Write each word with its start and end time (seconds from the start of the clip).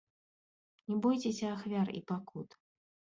Не 0.91 0.95
бойцеся 1.03 1.47
ахвяр 1.57 1.87
і 1.99 2.01
пакут! 2.13 2.57